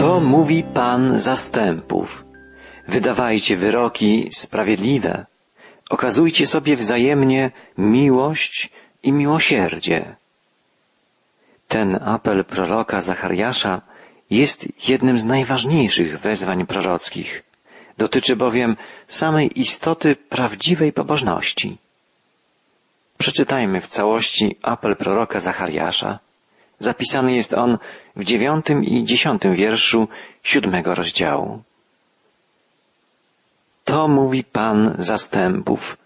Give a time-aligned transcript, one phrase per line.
[0.00, 2.24] To mówi Pan zastępów.
[2.88, 5.26] Wydawajcie wyroki sprawiedliwe.
[5.90, 8.70] Okazujcie sobie wzajemnie miłość
[9.02, 10.16] i miłosierdzie.
[11.68, 13.80] Ten apel proroka Zachariasza
[14.30, 17.42] jest jednym z najważniejszych wezwań prorockich.
[17.98, 18.76] Dotyczy bowiem
[19.08, 21.78] samej istoty prawdziwej pobożności.
[23.18, 26.18] Przeczytajmy w całości apel proroka Zachariasza.
[26.80, 27.78] Zapisany jest on
[28.16, 30.08] w dziewiątym i dziesiątym wierszu
[30.42, 31.62] siódmego rozdziału.
[33.84, 35.96] To mówi Pan zastępów.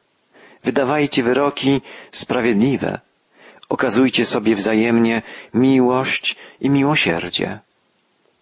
[0.64, 1.80] Wydawajcie wyroki
[2.10, 3.00] sprawiedliwe.
[3.68, 5.22] Okazujcie sobie wzajemnie
[5.54, 7.58] miłość i miłosierdzie.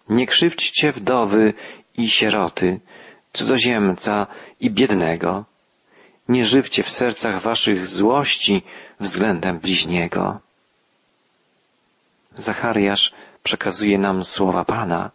[0.09, 1.53] Nie krzywdźcie wdowy
[1.97, 2.79] i sieroty,
[3.33, 4.27] cudzoziemca
[4.59, 5.45] i biednego.
[6.29, 8.61] Nie żywcie w sercach waszych złości
[8.99, 10.39] względem bliźniego.
[12.37, 15.11] Zachariasz przekazuje nam słowa Pana.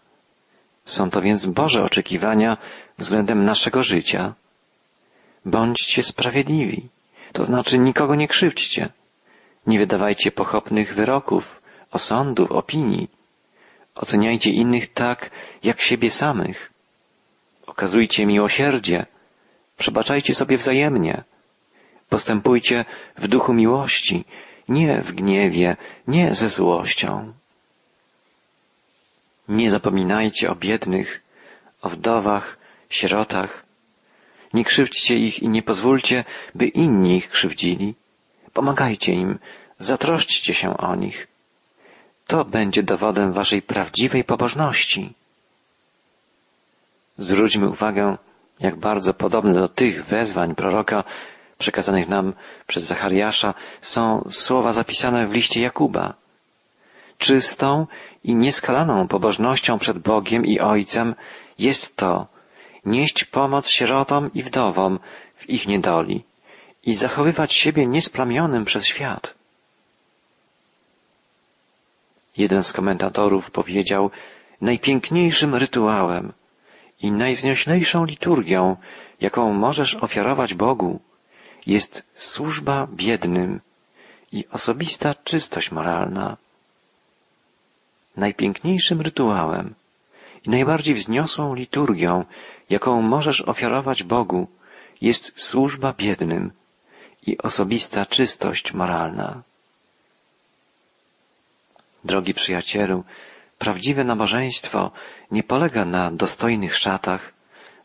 [0.84, 2.56] Są to więc Boże oczekiwania
[2.98, 4.34] względem naszego życia.
[5.44, 6.88] Bądźcie sprawiedliwi,
[7.32, 8.88] to znaczy nikogo nie krzywdźcie.
[9.66, 11.60] Nie wydawajcie pochopnych wyroków,
[11.90, 13.08] osądów, opinii.
[13.94, 15.30] Oceniajcie innych tak,
[15.62, 16.72] jak siebie samych.
[17.66, 19.06] Okazujcie miłosierdzie.
[19.78, 21.24] Przebaczajcie sobie wzajemnie.
[22.08, 22.84] Postępujcie
[23.16, 24.24] w duchu miłości,
[24.68, 25.76] nie w gniewie,
[26.08, 27.32] nie ze złością.
[29.48, 31.22] Nie zapominajcie o biednych,
[31.82, 32.58] o wdowach,
[32.90, 33.64] sierotach.
[34.54, 37.94] Nie krzywdźcie ich i nie pozwólcie, by inni ich krzywdzili.
[38.52, 39.38] Pomagajcie im,
[39.78, 41.28] zatroszczcie się o nich.
[42.26, 45.12] To będzie dowodem waszej prawdziwej pobożności.
[47.18, 48.16] Zwróćmy uwagę,
[48.60, 51.04] jak bardzo podobne do tych wezwań proroka
[51.58, 52.32] przekazanych nam
[52.66, 56.14] przez Zachariasza są słowa zapisane w liście Jakuba.
[57.18, 57.86] Czystą
[58.24, 61.14] i nieskalaną pobożnością przed Bogiem i Ojcem
[61.58, 62.26] jest to
[62.84, 64.98] nieść pomoc sierotom i wdowom
[65.36, 66.24] w ich niedoli
[66.86, 69.34] i zachowywać siebie niesplamionym przez świat.
[72.36, 74.10] Jeden z komentatorów powiedział,
[74.60, 76.32] najpiękniejszym rytuałem
[77.02, 78.76] i najwznioślejszą liturgią,
[79.20, 81.00] jaką możesz ofiarować Bogu,
[81.68, 83.60] jest służba biednym
[84.32, 86.36] i osobista czystość moralna.
[88.16, 89.74] Najpiękniejszym rytuałem
[90.46, 92.24] i najbardziej wzniosłą liturgią,
[92.70, 94.46] jaką możesz ofiarować Bogu,
[95.00, 96.50] jest służba biednym
[97.26, 99.42] i osobista czystość moralna.
[102.04, 103.04] Drogi przyjacielu,
[103.58, 104.90] prawdziwe nabożeństwo
[105.30, 107.32] nie polega na dostojnych szatach,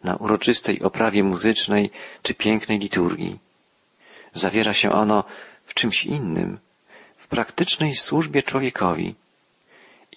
[0.03, 3.39] na uroczystej oprawie muzycznej czy pięknej liturgii.
[4.33, 5.23] Zawiera się ono
[5.65, 6.59] w czymś innym,
[7.17, 9.15] w praktycznej służbie człowiekowi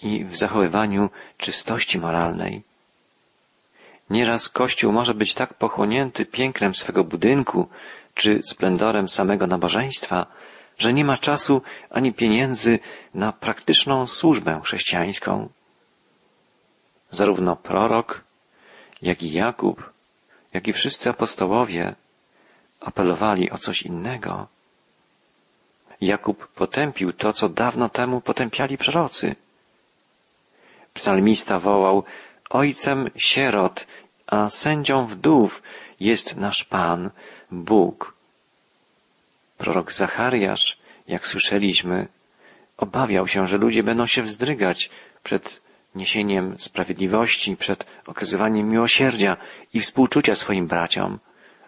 [0.01, 2.63] i w zachowywaniu czystości moralnej.
[4.09, 7.67] Nieraz Kościół może być tak pochłonięty pięknem swego budynku
[8.13, 10.25] czy splendorem samego nabożeństwa,
[10.77, 12.79] że nie ma czasu ani pieniędzy
[13.13, 15.49] na praktyczną służbę chrześcijańską.
[17.11, 18.23] Zarówno prorok,
[19.01, 19.89] jak i Jakub,
[20.53, 21.95] jak i wszyscy apostołowie
[22.79, 24.47] apelowali o coś innego.
[26.01, 29.35] Jakub potępił to, co dawno temu potępiali prorocy.
[30.93, 32.03] Psalmista wołał,
[32.49, 33.87] Ojcem sierot,
[34.27, 35.61] a sędzią wdów
[35.99, 37.11] jest nasz Pan,
[37.51, 38.13] Bóg.
[39.57, 40.77] Prorok Zachariasz,
[41.07, 42.07] jak słyszeliśmy,
[42.77, 44.89] obawiał się, że ludzie będą się wzdrygać
[45.23, 45.61] przed
[45.95, 49.37] niesieniem sprawiedliwości, przed okazywaniem miłosierdzia
[49.73, 51.19] i współczucia swoim braciom,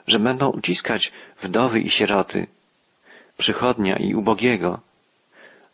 [0.10, 1.12] że będą uciskać
[1.42, 2.48] wdowy i sieroty,
[3.38, 4.80] przychodnia i ubogiego,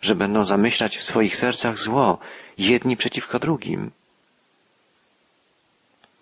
[0.02, 2.18] że będą zamyślać w swoich sercach zło,
[2.58, 3.92] jedni przeciwko drugim.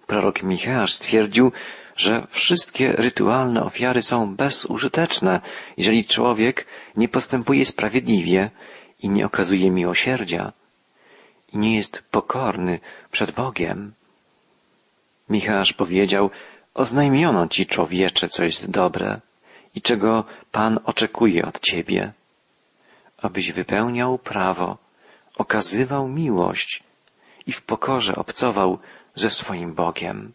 [0.08, 1.52] Prorok Micheasz stwierdził,
[1.96, 5.42] że wszystkie rytualne ofiary są bezużyteczne,
[5.78, 6.66] jeżeli człowiek
[6.98, 8.50] nie postępuje sprawiedliwie
[9.00, 10.52] i nie okazuje miłosierdzia
[11.54, 12.80] i nie jest pokorny
[13.12, 13.94] przed Bogiem.
[15.30, 16.30] Michasz powiedział,
[16.74, 19.22] oznajmiono ci człowiecze, co jest dobre
[19.76, 22.14] i czego Pan oczekuje od ciebie,
[23.18, 24.78] abyś wypełniał prawo,
[25.38, 26.84] okazywał miłość
[27.48, 28.80] i w pokorze obcował
[29.16, 30.34] ze swoim Bogiem.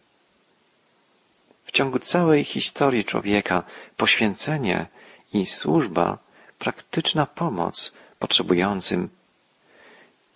[1.65, 3.63] W ciągu całej historii człowieka
[3.97, 4.87] poświęcenie
[5.33, 6.17] i służba,
[6.59, 9.09] praktyczna pomoc potrzebującym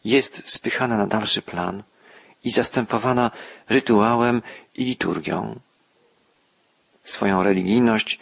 [0.06, 1.84] jest spychana na dalszy plan
[2.44, 3.32] i zastępowana
[3.70, 4.42] rytuałem
[4.76, 5.60] i liturgią.
[7.04, 8.20] Swoją religijność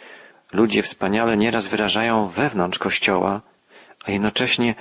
[0.52, 3.40] ludzie wspaniale nieraz wyrażają wewnątrz Kościoła,
[4.04, 4.74] a jednocześnie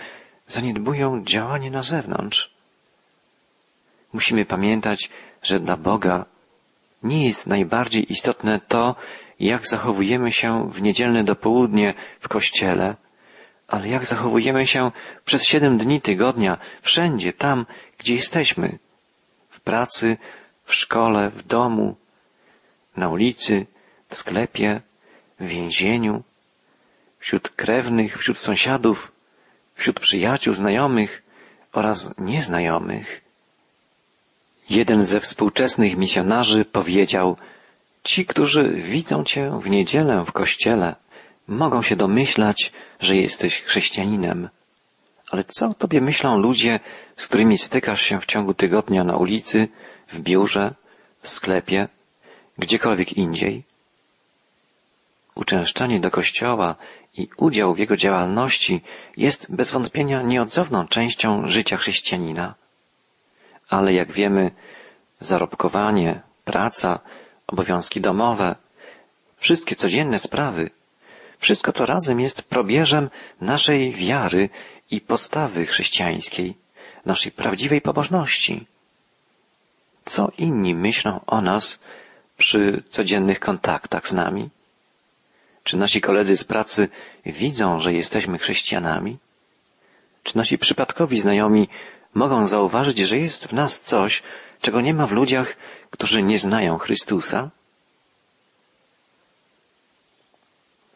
[0.47, 2.51] zaniedbują działanie na zewnątrz.
[4.13, 5.09] Musimy pamiętać,
[5.43, 6.25] że dla Boga
[7.03, 8.95] nie jest najbardziej istotne to,
[9.39, 12.95] jak zachowujemy się w niedzielne dopołudnie w kościele,
[13.67, 14.91] ale jak zachowujemy się
[15.25, 17.65] przez siedem dni tygodnia, wszędzie, tam,
[17.97, 18.79] gdzie jesteśmy.
[19.49, 20.17] W pracy,
[20.63, 21.95] w szkole, w domu,
[22.97, 23.65] na ulicy,
[24.11, 24.81] w sklepie,
[25.39, 26.23] w więzieniu,
[27.19, 29.11] wśród krewnych, wśród sąsiadów,
[29.75, 31.23] wśród przyjaciół, znajomych
[31.73, 33.21] oraz nieznajomych.
[34.69, 37.37] Jeden ze współczesnych misjonarzy powiedział,
[38.03, 40.95] ci, którzy widzą Cię w niedzielę w kościele,
[41.47, 44.49] mogą się domyślać, że jesteś chrześcijaninem.
[45.31, 46.79] Ale co o Tobie myślą ludzie,
[47.15, 49.67] z którymi stykasz się w ciągu tygodnia na ulicy,
[50.07, 50.73] w biurze,
[51.21, 51.87] w sklepie,
[52.57, 53.70] gdziekolwiek indziej?
[55.35, 56.75] Uczęszczanie do kościoła
[57.17, 58.81] i udział w jego działalności
[59.17, 62.55] jest bez wątpienia nieodzowną częścią życia chrześcijanina.
[63.69, 64.51] Ale jak wiemy,
[65.19, 66.99] zarobkowanie, praca,
[67.47, 68.55] obowiązki domowe,
[69.37, 70.69] wszystkie codzienne sprawy,
[71.39, 73.09] wszystko to razem jest probierzem
[73.41, 74.49] naszej wiary
[74.91, 76.55] i postawy chrześcijańskiej,
[77.05, 78.65] naszej prawdziwej pobożności.
[80.05, 81.79] Co inni myślą o nas
[82.37, 84.49] przy codziennych kontaktach z nami?
[85.63, 86.89] Czy nasi koledzy z pracy
[87.25, 89.17] widzą, że jesteśmy chrześcijanami?
[90.23, 91.67] Czy nasi przypadkowi znajomi
[92.13, 94.23] mogą zauważyć, że jest w nas coś,
[94.61, 95.55] czego nie ma w ludziach,
[95.89, 97.49] którzy nie znają Chrystusa?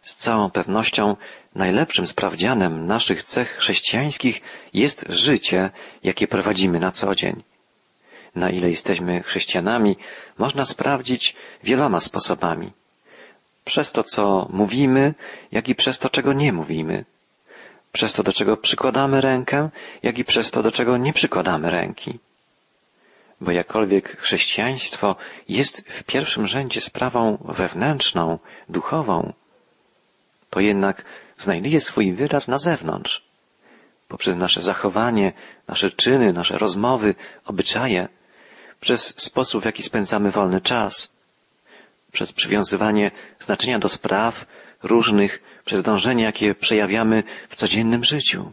[0.02, 1.16] Z całą pewnością
[1.56, 4.42] najlepszym sprawdzianem naszych cech chrześcijańskich
[4.74, 5.70] jest życie,
[6.04, 7.44] jakie prowadzimy na co dzień.
[8.36, 9.98] Na ile jesteśmy chrześcijanami,
[10.38, 12.72] można sprawdzić wieloma sposobami.
[13.66, 15.14] Przez to, co mówimy,
[15.52, 17.06] jak i przez to, czego nie mówimy.
[17.92, 19.70] Przez to, do czego przykładamy rękę,
[20.04, 22.20] jak i przez to, do czego nie przykładamy ręki.
[23.42, 25.16] Bo jakkolwiek chrześcijaństwo
[25.50, 28.40] jest w pierwszym rzędzie sprawą wewnętrzną,
[28.70, 29.34] duchową,
[30.50, 31.06] to jednak
[31.38, 33.24] znajduje swój wyraz na zewnątrz.
[34.08, 35.34] Poprzez nasze zachowanie,
[35.68, 37.16] nasze czyny, nasze rozmowy,
[37.46, 38.08] obyczaje,
[38.80, 41.15] przez sposób, w jaki spędzamy wolny czas,
[42.16, 44.46] przez przywiązywanie znaczenia do spraw
[44.84, 48.52] różnych, przez dążenie, jakie przejawiamy w codziennym życiu.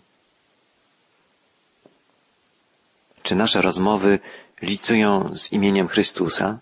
[3.22, 4.18] Czy nasze rozmowy
[4.62, 6.58] licują z imieniem Chrystusa?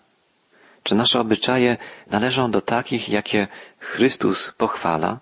[0.83, 1.77] Czy nasze obyczaje
[2.07, 3.47] należą do takich, jakie
[3.79, 5.19] Chrystus pochwala?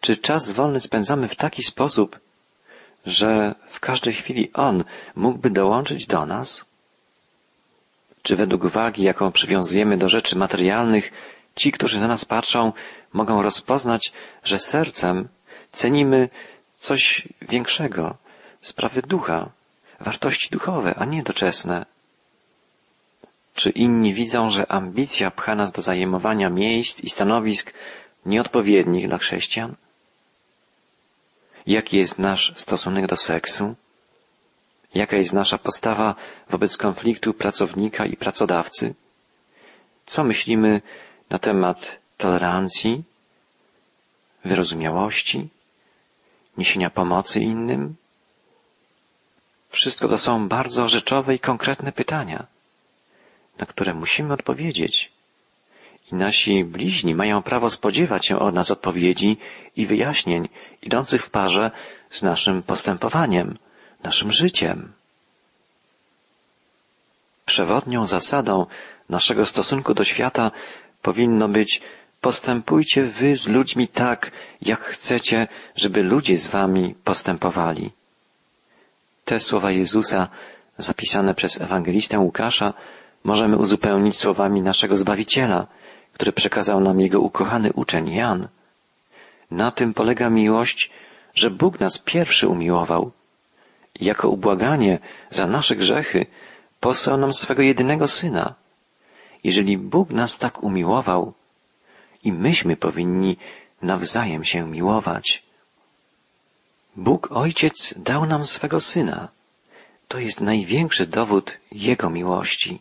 [0.00, 2.20] Czy czas wolny spędzamy w taki sposób,
[3.06, 4.84] że w każdej chwili On
[5.14, 6.64] mógłby dołączyć do nas?
[8.26, 11.12] Czy według wagi, jaką przywiązujemy do rzeczy materialnych,
[11.56, 12.72] ci, którzy na nas patrzą,
[13.12, 14.12] mogą rozpoznać,
[14.44, 15.28] że sercem
[15.72, 16.28] cenimy
[16.74, 18.16] coś większego,
[18.60, 19.50] sprawy ducha,
[20.00, 21.86] wartości duchowe, a nie doczesne?
[23.54, 27.74] Czy inni widzą, że ambicja pcha nas do zajmowania miejsc i stanowisk
[28.26, 29.74] nieodpowiednich dla chrześcijan?
[31.66, 33.74] Jaki jest nasz stosunek do seksu?
[34.96, 36.14] Jaka jest nasza postawa
[36.50, 38.94] wobec konfliktu pracownika i pracodawcy?
[40.06, 40.80] Co myślimy
[41.30, 43.02] na temat tolerancji,
[44.44, 45.48] wyrozumiałości,
[46.58, 47.96] niesienia pomocy innym?
[49.68, 52.46] Wszystko to są bardzo rzeczowe i konkretne pytania,
[53.58, 55.12] na które musimy odpowiedzieć.
[56.12, 59.36] I nasi bliźni mają prawo spodziewać się od nas odpowiedzi
[59.76, 60.48] i wyjaśnień
[60.82, 61.70] idących w parze
[62.10, 63.58] z naszym postępowaniem,
[64.06, 64.92] naszym życiem.
[67.46, 68.66] Przewodnią zasadą
[69.08, 70.50] naszego stosunku do świata
[71.02, 71.70] powinno być
[72.20, 74.30] postępujcie wy z ludźmi tak,
[74.62, 77.90] jak chcecie, żeby ludzie z wami postępowali.
[79.24, 80.28] Te słowa Jezusa,
[80.78, 82.74] zapisane przez ewangelistę Łukasza,
[83.24, 85.66] możemy uzupełnić słowami naszego Zbawiciela,
[86.12, 88.48] który przekazał nam jego ukochany uczeń Jan.
[89.50, 90.90] Na tym polega miłość,
[91.34, 93.15] że Bóg nas pierwszy umiłował.
[94.00, 94.98] Jako ubłaganie
[95.30, 96.26] za nasze grzechy
[96.80, 98.54] posłał nam swego jedynego Syna.
[99.44, 101.32] Jeżeli Bóg nas tak umiłował,
[102.24, 103.36] i myśmy powinni
[103.82, 105.42] nawzajem się miłować.
[106.96, 109.28] Bóg Ojciec dał nam swego Syna.
[110.08, 112.78] To jest największy dowód Jego miłości.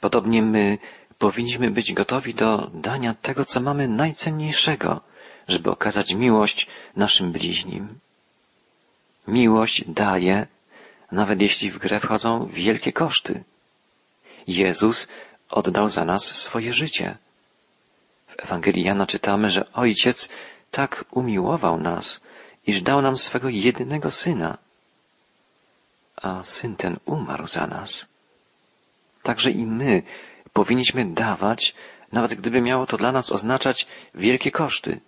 [0.00, 0.78] Podobnie my
[1.18, 5.00] powinniśmy być gotowi do dania tego, co mamy najcenniejszego,
[5.48, 6.66] żeby okazać miłość
[6.96, 7.98] naszym bliźnim.
[9.28, 10.46] Miłość daje,
[11.12, 13.44] nawet jeśli w grę wchodzą wielkie koszty.
[14.46, 15.08] Jezus
[15.50, 17.16] oddał za nas swoje życie.
[18.26, 20.28] W Ewangelii Jana czytamy, że Ojciec
[20.70, 22.20] tak umiłował nas,
[22.66, 24.58] iż dał nam swego jedynego Syna.
[26.16, 28.08] a Syn ten umarł za nas.
[29.22, 30.02] Także i my
[30.52, 31.74] powinniśmy dawać,
[32.12, 35.00] nawet gdyby miało to dla nas oznaczać wielkie koszty.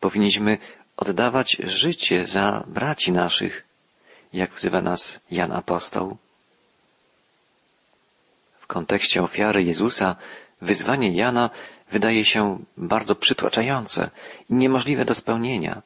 [0.00, 0.58] Powinniśmy
[1.00, 3.64] oddawać życie za braci naszych,
[4.32, 6.16] jak wzywa nas Jan Apostoł.
[8.60, 10.16] W kontekście ofiary Jezusa
[10.60, 11.50] wyzwanie Jana
[11.90, 14.10] wydaje się bardzo przytłaczające
[14.50, 15.82] i niemożliwe do spełnienia.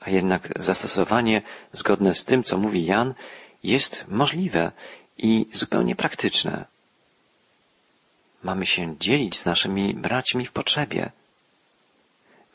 [0.00, 3.14] A jednak zastosowanie zgodne z tym, co mówi Jan,
[3.62, 4.72] jest możliwe
[5.18, 6.64] i zupełnie praktyczne.
[8.42, 11.12] Mamy się dzielić z naszymi braćmi w potrzebie.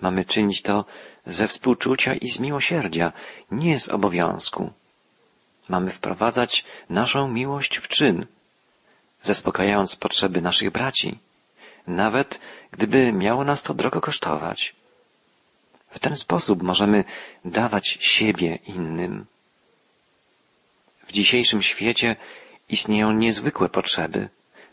[0.01, 0.85] Mamy czynić to
[1.25, 3.13] ze współczucia i z miłosierdzia,
[3.51, 4.71] nie z obowiązku.
[5.69, 8.25] Mamy wprowadzać naszą miłość w czyn,
[9.21, 11.19] zaspokajając potrzeby naszych braci,
[11.87, 12.39] nawet
[12.71, 14.75] gdyby miało nas to drogo kosztować.
[15.89, 17.03] W ten sposób możemy
[17.45, 19.25] dawać siebie innym.
[21.07, 22.15] W dzisiejszym świecie
[22.69, 24.29] istnieją niezwykłe potrzeby,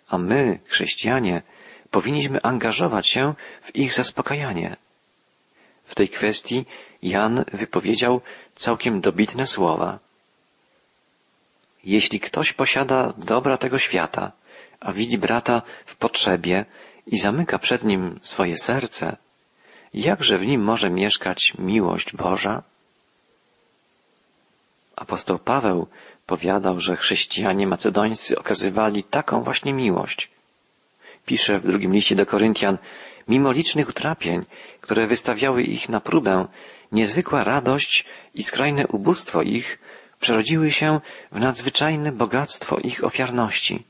[0.09, 1.43] a my, chrześcijanie,
[1.91, 4.77] powinniśmy angażować się w ich zaspokajanie.
[5.87, 6.65] W tej kwestii
[7.03, 8.21] Jan wypowiedział
[8.55, 9.99] całkiem dobitne słowa.
[11.85, 14.33] Jeśli ktoś posiada dobra tego świata,
[14.81, 16.65] a widzi brata w potrzebie
[17.07, 19.17] i zamyka przed nim swoje serce,
[19.95, 22.63] jakże w nim może mieszkać miłość Boża?
[24.97, 25.87] Apostoł Paweł
[26.27, 30.36] powiadał, że chrześcijanie macedońscy okazywali taką właśnie miłość.
[31.27, 32.79] Pisze w drugim liście do Koryntian,
[33.29, 34.45] mimo licznych utrapień,
[34.81, 36.47] które wystawiały ich na próbę,
[36.93, 38.05] niezwykła radość
[38.35, 39.79] i skrajne ubóstwo ich
[40.21, 41.01] przerodziły się
[41.33, 43.85] w nadzwyczajne bogactwo ich ofiarności,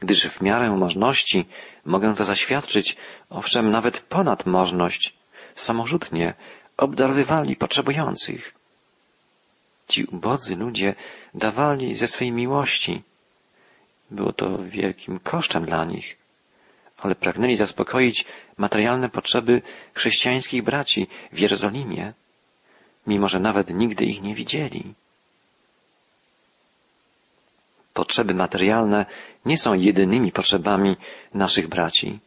[0.00, 1.46] gdyż w miarę możności
[1.84, 2.96] mogę to zaświadczyć,
[3.30, 5.14] owszem, nawet ponad możność,
[5.54, 6.34] samorzutnie
[6.76, 8.54] obdarowywali potrzebujących.
[9.88, 10.94] Ci ubodzy ludzie
[11.34, 13.02] dawali ze swej miłości.
[14.10, 16.21] Było to wielkim kosztem dla nich,
[17.02, 18.24] ale pragnęli zaspokoić
[18.56, 19.62] materialne potrzeby
[19.94, 22.12] chrześcijańskich braci w Jerozolimie,
[23.06, 24.94] mimo że nawet nigdy ich nie widzieli.
[27.94, 29.06] Potrzeby materialne
[29.46, 30.96] nie są jedynymi potrzebami
[31.34, 32.18] naszych braci.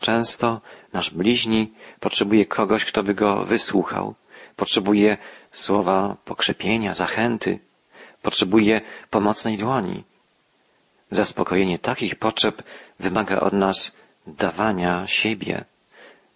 [0.00, 0.60] Często
[0.92, 4.14] nasz bliźni potrzebuje kogoś, kto by go wysłuchał,
[4.56, 5.16] potrzebuje
[5.50, 7.58] słowa pokrzepienia, zachęty,
[8.22, 8.80] potrzebuje
[9.10, 10.04] pomocnej dłoni.
[11.10, 12.62] Zaspokojenie takich potrzeb
[13.00, 13.92] wymaga od nas
[14.26, 15.64] dawania siebie,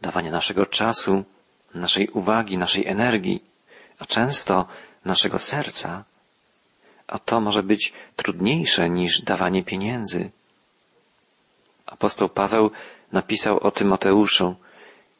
[0.01, 1.25] dawania naszego czasu,
[1.75, 3.45] naszej uwagi, naszej energii,
[3.99, 4.67] a często
[5.05, 6.05] naszego serca.
[7.07, 10.31] A to może być trudniejsze niż dawanie pieniędzy.
[11.87, 12.71] Apostoł Paweł
[13.13, 14.55] napisał o Tymoteuszu,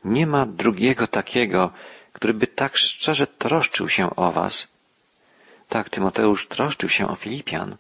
[0.05, 1.73] nie ma drugiego takiego,
[2.13, 4.69] który by tak szczerze troszczył się o was.
[5.69, 7.77] Tak Tymoteusz troszczył się o Filipian.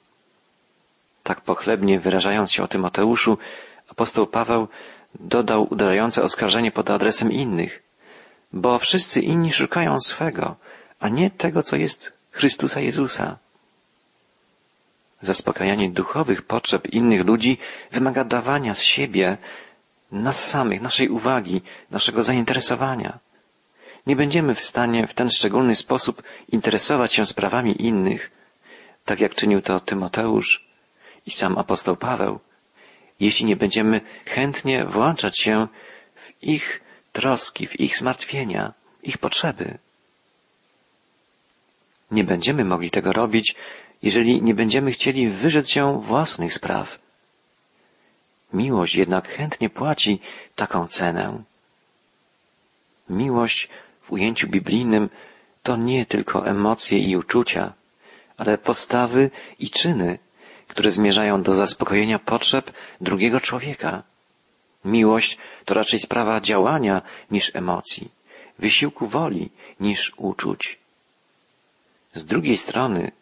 [1.25, 3.39] Tak pochlebnie wyrażając się o Tymoteuszu,
[3.89, 4.69] apostoł Paweł
[5.21, 7.83] dodał uderzające oskarżenie pod adresem innych,
[8.53, 10.57] bo wszyscy inni szukają swego,
[11.01, 13.39] a nie tego, co jest Chrystusa Jezusa.
[15.21, 17.59] Zaspokajanie duchowych potrzeb innych ludzi
[17.93, 19.37] wymaga dawania z siebie,
[20.13, 23.19] nas samych, naszej uwagi, naszego zainteresowania.
[24.07, 28.31] Nie będziemy w stanie w ten szczególny sposób interesować się sprawami innych,
[29.05, 30.64] tak jak czynił to Tymoteusz
[31.27, 32.41] i sam apostoł Paweł,
[33.21, 35.69] jeśli nie będziemy chętnie włączać się
[36.15, 36.81] w ich
[37.13, 39.79] troski, w ich zmartwienia, ich potrzeby.
[42.11, 43.55] Nie będziemy mogli tego robić,
[44.03, 46.99] jeżeli nie będziemy chcieli wyrzec się własnych spraw.
[48.53, 50.21] Miłość jednak chętnie płaci
[50.55, 51.43] taką cenę.
[53.11, 53.69] Miłość
[54.03, 55.09] w ujęciu biblijnym
[55.63, 57.73] to nie tylko emocje i uczucia,
[58.37, 60.19] ale postawy i czyny,
[60.75, 64.03] które zmierzają do zaspokojenia potrzeb drugiego człowieka.
[64.85, 68.11] Miłość to raczej sprawa działania niż emocji,
[68.59, 69.51] wysiłku woli
[69.81, 70.79] niż uczuć.
[72.15, 73.13] Z drugiej strony,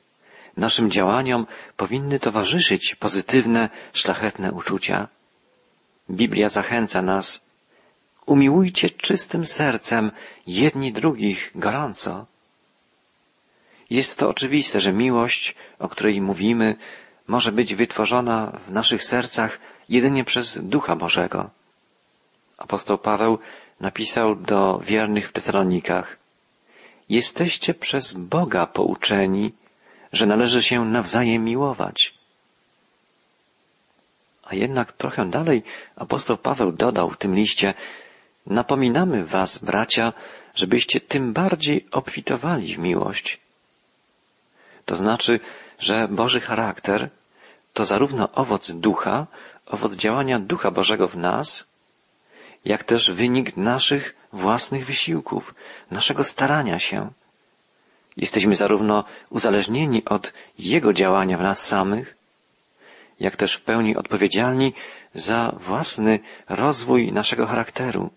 [0.56, 5.08] naszym działaniom powinny towarzyszyć pozytywne, szlachetne uczucia.
[6.10, 7.44] Biblia zachęca nas,
[8.26, 10.10] umiłujcie czystym sercem
[10.46, 12.26] jedni drugich gorąco.
[13.90, 16.76] Jest to oczywiste, że miłość, o której mówimy,
[17.28, 21.50] może być wytworzona w naszych sercach jedynie przez Ducha Bożego.
[22.58, 23.38] Apostoł Paweł
[23.80, 26.22] napisał do wiernych w Tesalonikach
[27.08, 29.52] Jesteście przez Boga pouczeni,
[30.12, 32.14] że należy się nawzajem miłować.
[34.42, 35.62] A jednak trochę dalej
[35.96, 37.74] apostoł Paweł dodał w tym liście
[38.46, 40.12] Napominamy was, bracia,
[40.54, 43.40] żebyście tym bardziej obfitowali w miłość.
[44.86, 45.40] To znaczy,
[45.78, 47.10] że Boży charakter
[47.72, 49.26] to zarówno owoc ducha,
[49.66, 51.70] owoc działania ducha Bożego w nas,
[52.64, 55.54] jak też wynik naszych własnych wysiłków,
[55.90, 57.10] naszego starania się.
[58.16, 62.16] Jesteśmy zarówno uzależnieni od Jego działania w nas samych,
[63.20, 64.72] jak też w pełni odpowiedzialni
[65.14, 68.10] za własny rozwój naszego charakteru,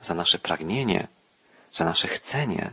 [0.00, 1.08] za nasze pragnienie,
[1.70, 2.72] za nasze chcenie.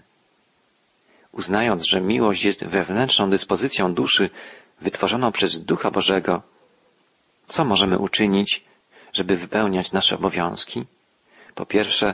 [1.31, 4.29] Uznając, że miłość jest wewnętrzną dyspozycją duszy
[4.81, 6.41] wytworzoną przez Ducha Bożego,
[7.47, 8.63] co możemy uczynić,
[9.13, 10.85] żeby wypełniać nasze obowiązki?
[11.55, 12.13] Po pierwsze,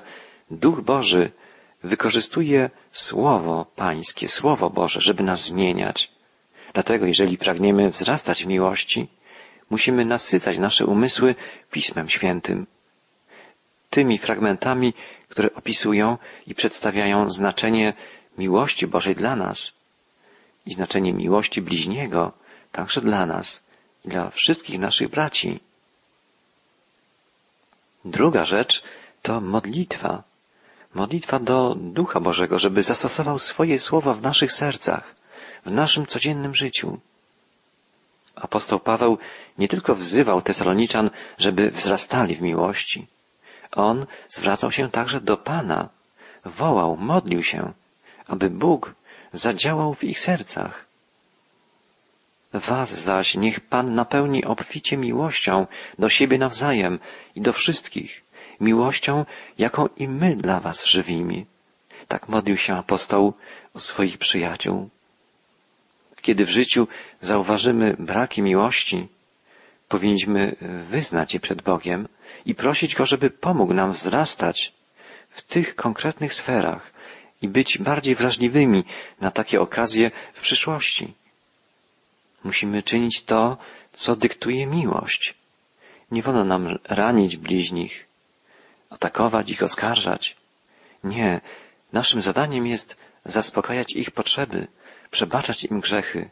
[0.51, 1.31] Duch Boży
[1.83, 6.11] wykorzystuje Słowo Pańskie, Słowo Boże, żeby nas zmieniać.
[6.73, 9.07] Dlatego, jeżeli pragniemy wzrastać w miłości,
[9.69, 11.35] musimy nasycać nasze umysły
[11.71, 12.67] Pismem Świętym.
[13.89, 14.93] Tymi fragmentami,
[15.29, 16.17] które opisują
[16.47, 17.93] i przedstawiają znaczenie
[18.37, 19.73] miłości Bożej dla nas
[20.65, 22.31] i znaczenie miłości bliźniego
[22.71, 23.63] także dla nas
[24.05, 25.59] i dla wszystkich naszych braci.
[28.05, 28.83] Druga rzecz
[29.21, 30.23] to modlitwa.
[30.93, 35.15] Modlitwa do Ducha Bożego, żeby zastosował swoje słowa w naszych sercach,
[35.65, 36.99] w naszym codziennym życiu.
[38.35, 39.17] Apostoł Paweł
[39.57, 43.07] nie tylko wzywał Tesaloniczan, żeby wzrastali w miłości.
[43.71, 45.89] On zwracał się także do Pana,
[46.45, 47.73] wołał, modlił się,
[48.27, 48.93] aby Bóg
[49.31, 50.85] zadziałał w ich sercach.
[52.53, 55.67] Was zaś niech Pan napełni obficie miłością
[55.99, 56.99] do siebie nawzajem
[57.35, 58.23] i do wszystkich,
[58.59, 59.25] miłością,
[59.57, 61.45] jaką i my dla Was żywimy.
[62.07, 63.33] Tak modlił się apostoł
[63.73, 64.89] o swoich przyjaciół.
[66.21, 66.87] Kiedy w życiu
[67.21, 69.07] zauważymy braki miłości,
[69.89, 70.55] powinniśmy
[70.89, 72.07] wyznać je przed Bogiem
[72.45, 74.73] i prosić Go, żeby pomógł nam wzrastać
[75.29, 76.94] w tych konkretnych sferach
[77.45, 78.83] i być bardziej wrażliwymi
[79.21, 81.13] na takie okazje w przyszłości.
[82.43, 83.57] Musimy czynić to,
[83.93, 85.33] co dyktuje miłość.
[86.11, 88.05] Nie wolno nam ranić bliźnich,
[88.89, 90.35] atakować ich, oskarżać.
[91.03, 91.41] Nie,
[91.93, 94.67] naszym zadaniem jest zaspokajać ich potrzeby,
[95.11, 96.29] przebaczać im grzechy.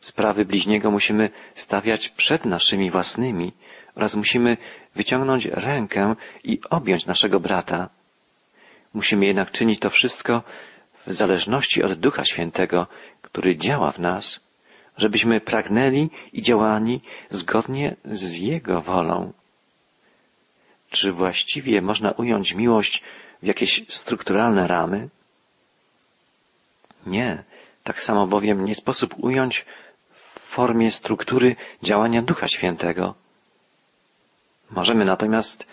[0.00, 3.52] Sprawy bliźniego musimy stawiać przed naszymi własnymi
[3.94, 4.56] oraz musimy
[4.94, 7.88] wyciągnąć rękę i objąć naszego brata.
[8.94, 10.42] Musimy jednak czynić to wszystko
[11.06, 12.86] w zależności od Ducha Świętego,
[13.22, 14.44] który działa w nas
[14.96, 19.32] żebyśmy pragnęli i działali zgodnie z Jego wolą.
[20.90, 23.02] Czy właściwie można ująć miłość
[23.42, 25.08] w jakieś strukturalne ramy?
[27.06, 27.44] Nie.
[27.84, 29.64] Tak samo bowiem nie sposób ująć
[30.10, 33.14] w formie struktury działania Ducha Świętego.
[34.70, 35.66] Możemy natomiast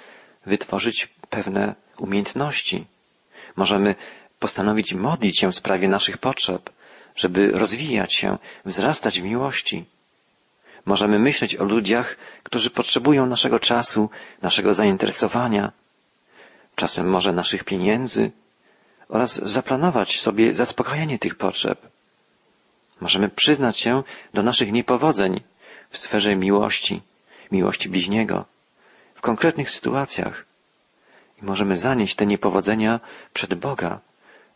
[0.45, 2.85] wytworzyć pewne umiejętności.
[3.55, 3.95] Możemy
[4.39, 6.69] postanowić modlić się w sprawie naszych potrzeb,
[7.15, 9.85] żeby rozwijać się, wzrastać w miłości.
[10.85, 14.09] Możemy myśleć o ludziach, którzy potrzebują naszego czasu,
[14.41, 15.71] naszego zainteresowania,
[16.75, 18.31] czasem może naszych pieniędzy
[19.09, 21.87] oraz zaplanować sobie zaspokajanie tych potrzeb.
[23.01, 25.41] Możemy przyznać się do naszych niepowodzeń
[25.89, 27.01] w sferze miłości,
[27.51, 28.45] miłości bliźniego,
[29.15, 30.45] w konkretnych sytuacjach.
[31.41, 32.99] I możemy zanieść te niepowodzenia
[33.33, 33.99] przed Boga,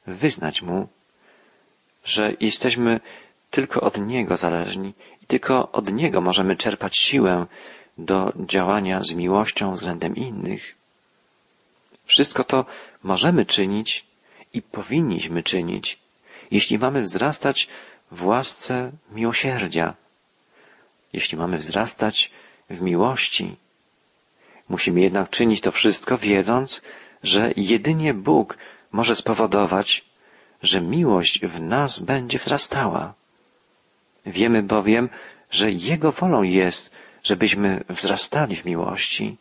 [0.08, 0.88] wyznać Mu
[2.06, 3.00] że jesteśmy
[3.52, 7.46] tylko od Niego zależni i tylko od Niego możemy czerpać siłę
[7.98, 10.76] do działania z miłością względem innych.
[12.06, 12.66] Wszystko to
[13.04, 14.06] możemy czynić
[14.54, 16.00] i powinniśmy czynić,
[16.52, 17.68] jeśli mamy wzrastać
[18.12, 19.94] w łasce miłosierdzia,
[21.14, 22.32] jeśli mamy wzrastać
[22.70, 23.56] w miłości.
[24.70, 26.82] Musimy jednak czynić to wszystko, wiedząc,
[27.24, 28.58] że jedynie Bóg
[28.92, 30.06] może spowodować,
[30.62, 33.14] że miłość w nas będzie wzrastała.
[34.26, 35.10] Wiemy bowiem,
[35.52, 36.92] że Jego wolą jest,
[37.24, 39.38] żebyśmy wzrastali w miłości.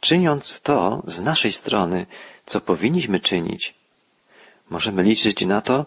[0.00, 2.06] Czyniąc to z naszej strony,
[2.46, 3.74] co powinniśmy czynić,
[4.70, 5.86] możemy liczyć na to,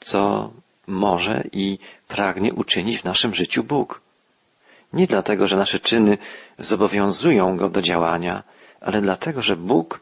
[0.00, 0.52] co
[0.86, 1.78] może i
[2.08, 4.00] pragnie uczynić w naszym życiu Bóg.
[4.92, 6.18] Nie dlatego, że nasze czyny
[6.58, 8.42] zobowiązują Go do działania,
[8.80, 10.00] ale dlatego, że Bóg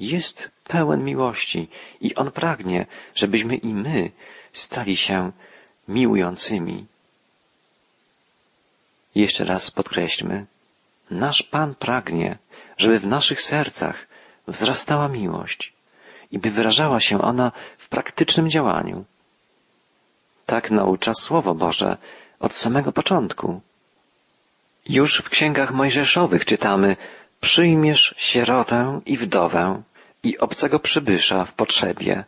[0.00, 1.68] jest pełen miłości
[2.00, 4.10] i On pragnie, żebyśmy i my
[4.52, 5.32] stali się
[5.88, 6.86] miłującymi.
[9.14, 10.46] Jeszcze raz podkreślmy,
[11.10, 12.38] nasz Pan pragnie,
[12.78, 14.06] żeby w naszych sercach
[14.48, 15.72] wzrastała miłość
[16.32, 19.04] i by wyrażała się ona w praktycznym działaniu.
[20.46, 21.96] Tak naucza Słowo Boże
[22.40, 23.60] od samego początku.
[24.88, 26.96] Już w księgach mojżeszowych czytamy
[27.40, 29.82] Przyjmiesz sierotę i wdowę
[30.22, 32.24] i obcego przybysza w potrzebie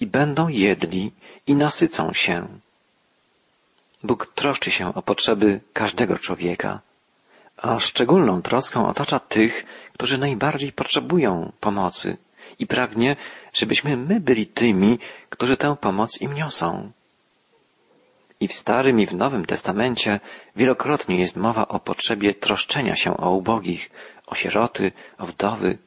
[0.00, 1.12] i będą jedli
[1.46, 2.48] i nasycą się.
[4.02, 6.80] Bóg troszczy się o potrzeby każdego człowieka,
[7.56, 12.16] a szczególną troską otacza tych, którzy najbardziej potrzebują pomocy
[12.58, 13.16] i pragnie,
[13.54, 14.98] żebyśmy my byli tymi,
[15.30, 16.90] którzy tę pomoc im niosą.
[18.40, 20.20] I w Starym i w Nowym Testamencie
[20.56, 23.90] wielokrotnie jest mowa o potrzebie troszczenia się o ubogich,
[24.26, 25.78] o sieroty, o wdowy,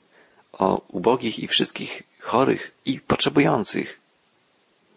[0.53, 3.99] o ubogich i wszystkich chorych i potrzebujących.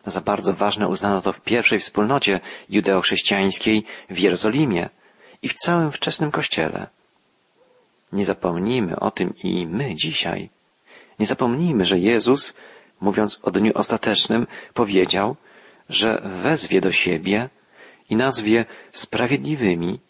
[0.06, 2.40] Za bardzo ważne uznano to w pierwszej wspólnocie
[2.70, 4.88] judeochrześcijańskiej w Jerozolimie
[5.42, 6.86] i w całym wczesnym Kościele.
[8.12, 10.50] Nie zapomnijmy o tym i my dzisiaj.
[11.18, 12.54] Nie zapomnijmy, że Jezus,
[13.00, 15.36] mówiąc o dniu ostatecznym, powiedział,
[15.88, 17.48] że wezwie do siebie
[18.10, 20.00] i nazwie sprawiedliwymi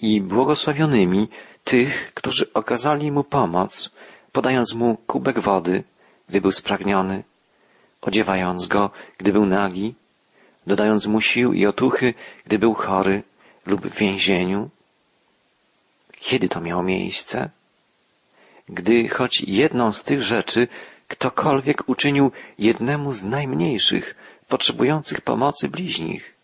[0.00, 1.28] i błogosławionymi
[1.64, 3.90] tych, którzy okazali mu pomoc,
[4.32, 5.84] podając mu kubek wody,
[6.28, 7.24] gdy był spragniony,
[8.00, 9.94] odziewając go, gdy był nagi,
[10.66, 12.14] dodając mu sił i otuchy,
[12.46, 13.22] gdy był chory
[13.66, 14.70] lub w więzieniu.
[16.12, 17.50] Kiedy to miało miejsce?
[18.68, 20.68] Gdy choć jedną z tych rzeczy
[21.08, 24.14] ktokolwiek uczynił jednemu z najmniejszych,
[24.48, 26.34] potrzebujących pomocy bliźnich.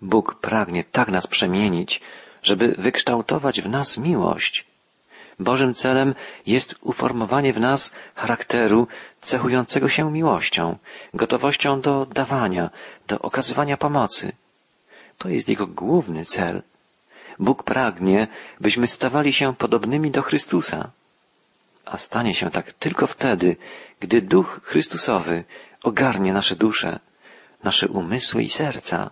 [0.00, 2.00] Bóg pragnie tak nas przemienić,
[2.42, 4.66] żeby wykształtować w nas miłość.
[5.38, 6.14] Bożym celem
[6.46, 8.86] jest uformowanie w nas charakteru
[9.20, 10.78] cechującego się miłością,
[11.14, 12.70] gotowością do dawania,
[13.08, 14.32] do okazywania pomocy.
[15.18, 16.62] To jest Jego główny cel.
[17.38, 18.28] Bóg pragnie,
[18.60, 20.90] byśmy stawali się podobnymi do Chrystusa.
[21.90, 23.56] A stanie się tak tylko wtedy,
[24.00, 25.44] gdy Duch Chrystusowy
[25.82, 27.00] ogarnie nasze dusze,
[27.64, 29.10] nasze umysły i serca.